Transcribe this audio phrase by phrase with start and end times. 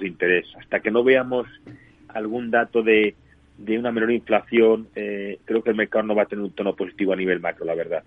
[0.00, 0.46] de interés.
[0.58, 1.46] Hasta que no veamos
[2.08, 3.14] algún dato de,
[3.58, 6.74] de una menor inflación, eh, creo que el mercado no va a tener un tono
[6.74, 8.02] positivo a nivel macro, la verdad.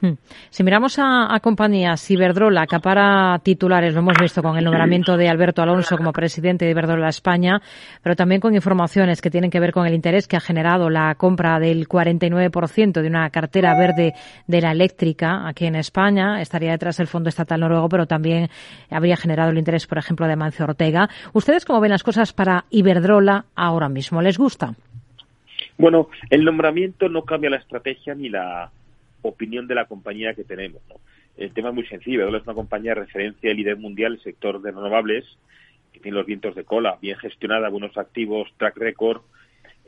[0.00, 0.12] Hmm.
[0.50, 5.28] Si miramos a, a, compañías, Iberdrola acapara titulares, lo hemos visto con el nombramiento de
[5.28, 7.60] Alberto Alonso como presidente de Iberdrola España,
[8.02, 11.14] pero también con informaciones que tienen que ver con el interés que ha generado la
[11.16, 14.12] compra del 49% de una cartera verde
[14.46, 16.40] de la eléctrica aquí en España.
[16.40, 18.48] Estaría detrás el Fondo Estatal Noruego, pero también
[18.90, 21.08] habría generado el interés, por ejemplo, de Mancio Ortega.
[21.32, 24.22] ¿Ustedes cómo ven las cosas para Iberdrola ahora mismo?
[24.22, 24.74] ¿Les gusta?
[25.76, 28.70] Bueno, el nombramiento no cambia la estrategia ni la
[29.28, 30.82] opinión de la compañía que tenemos.
[30.88, 30.96] ¿no?
[31.36, 32.34] El tema es muy sencillo.
[32.36, 35.24] es una compañía de referencia líder mundial en el sector de renovables,
[35.92, 39.22] que tiene los vientos de cola, bien gestionada, buenos activos, track record.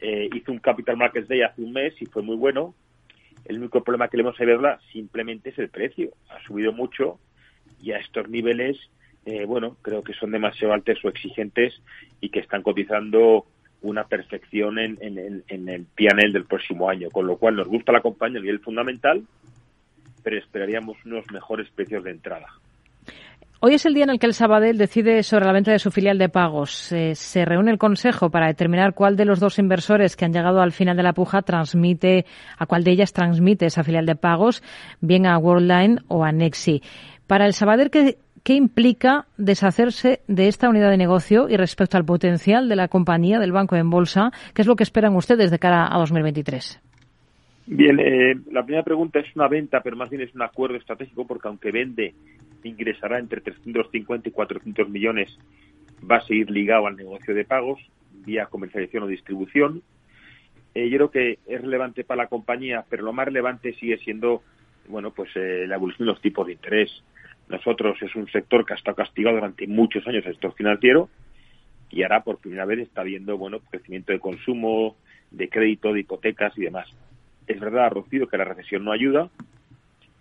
[0.00, 2.74] Eh, hizo un Capital Markets Day hace un mes y fue muy bueno.
[3.44, 6.10] El único problema que le hemos a simplemente es el precio.
[6.28, 7.18] Ha subido mucho
[7.82, 8.78] y a estos niveles,
[9.24, 11.82] eh, bueno, creo que son demasiado altos o exigentes
[12.20, 13.46] y que están cotizando
[13.82, 17.92] una perfección en, en, en, el PNL del próximo año, con lo cual nos gusta
[17.92, 19.22] la compañía a nivel fundamental,
[20.22, 22.46] pero esperaríamos unos mejores precios de entrada.
[23.62, 25.90] Hoy es el día en el que el Sabadell decide sobre la venta de su
[25.90, 26.92] filial de pagos.
[26.92, 30.62] Eh, se reúne el Consejo para determinar cuál de los dos inversores que han llegado
[30.62, 32.24] al final de la puja transmite,
[32.56, 34.62] a cuál de ellas transmite esa filial de pagos,
[35.02, 36.82] bien a Worldline o a Nexi.
[37.26, 42.04] Para el Sabadell, ¿qué, ¿Qué implica deshacerse de esta unidad de negocio y respecto al
[42.04, 44.32] potencial de la compañía, del banco en bolsa?
[44.54, 46.80] ¿Qué es lo que esperan ustedes de cara a 2023?
[47.66, 51.26] Bien, eh, la primera pregunta es una venta, pero más bien es un acuerdo estratégico
[51.26, 52.14] porque aunque vende,
[52.64, 55.38] ingresará entre 350 y 400 millones,
[56.10, 57.80] va a seguir ligado al negocio de pagos
[58.24, 59.82] vía comercialización o distribución.
[60.74, 64.42] Eh, yo creo que es relevante para la compañía, pero lo más relevante sigue siendo,
[64.88, 66.90] bueno, pues eh, la evolución de los tipos de interés
[67.50, 71.10] nosotros es un sector que ha estado castigado durante muchos años el sector financiero
[71.90, 74.96] y ahora por primera vez está viendo bueno crecimiento de consumo,
[75.30, 76.88] de crédito, de hipotecas y demás.
[77.46, 79.28] Es verdad, Rocío, que la recesión no ayuda,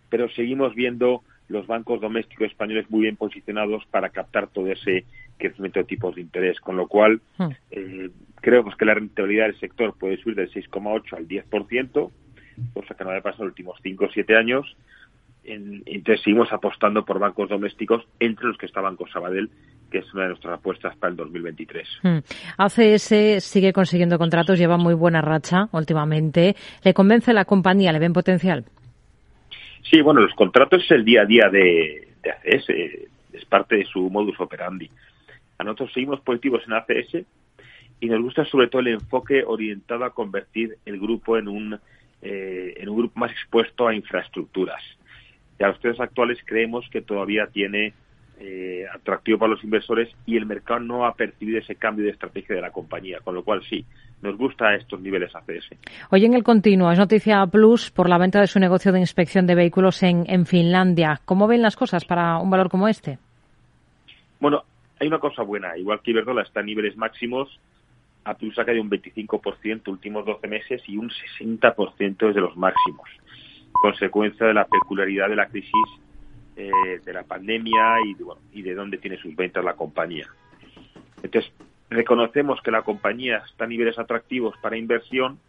[0.09, 5.05] pero seguimos viendo los bancos domésticos españoles muy bien posicionados para captar todo ese
[5.37, 7.47] crecimiento de tipos de interés, con lo cual hmm.
[7.71, 8.09] eh,
[8.41, 12.11] creo pues, que la rentabilidad del sector puede subir del 6,8 al 10%,
[12.73, 14.75] cosa que no había pasado en los últimos 5 o 7 años,
[15.49, 19.49] entonces seguimos apostando por bancos domésticos, entre los que está Banco Sabadell,
[19.89, 21.87] que es una de nuestras apuestas para el 2023.
[22.03, 22.17] Hmm.
[22.57, 26.55] ACS sigue consiguiendo contratos, lleva muy buena racha últimamente.
[26.83, 27.91] ¿Le convence la compañía?
[27.91, 28.65] ¿Le ven potencial?
[29.89, 32.69] Sí, bueno, los contratos es el día a día de, de ACS,
[33.33, 34.89] es parte de su modus operandi.
[35.57, 37.25] A nosotros seguimos positivos en ACS
[37.99, 41.79] y nos gusta sobre todo el enfoque orientado a convertir el grupo en un,
[42.21, 44.81] eh, en un grupo más expuesto a infraestructuras
[45.59, 47.93] y a los precios actuales creemos que todavía tiene
[48.39, 52.55] eh, atractivo para los inversores y el mercado no ha percibido ese cambio de estrategia
[52.55, 53.85] de la compañía, con lo cual sí,
[54.21, 55.77] nos gusta estos niveles ACS.
[56.09, 59.45] Hoy en el continuo es noticia plus por la venta de su negocio de inspección
[59.45, 61.19] de vehículos en, en Finlandia.
[61.25, 63.19] ¿Cómo ven las cosas para un valor como este?
[64.39, 64.63] Bueno,
[65.01, 67.59] hay una cosa buena, igual que Iberdrola está a niveles máximos,
[68.23, 73.09] A Plus ha caído un 25% últimos 12 meses y un 60% desde los máximos
[73.81, 75.73] consecuencia de la peculiaridad de la crisis
[76.55, 80.27] eh, de la pandemia y, y de dónde tiene sus ventas la compañía.
[81.23, 81.51] Entonces,
[81.89, 85.39] reconocemos que la compañía está a niveles atractivos para inversión,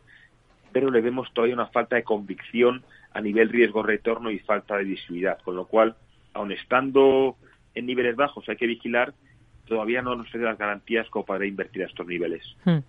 [0.73, 5.39] pero le vemos todavía una falta de convicción a nivel riesgo-retorno y falta de visibilidad,
[5.43, 5.97] con lo cual,
[6.33, 7.37] aun estando
[7.75, 9.13] en niveles bajos, hay que vigilar
[9.71, 12.43] todavía no nos da las garantías como para invertir a estos niveles.
[12.65, 12.81] Hmm.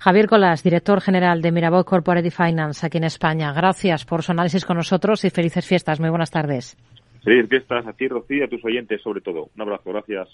[0.00, 3.52] Javier Colas, director general de Mirabaud Corporate Finance aquí en España.
[3.52, 6.00] Gracias por su análisis con nosotros y felices fiestas.
[6.00, 6.78] Muy buenas tardes.
[7.22, 9.50] Felices fiestas a ti, Rocío, y a tus oyentes sobre todo.
[9.54, 10.30] Un abrazo, gracias.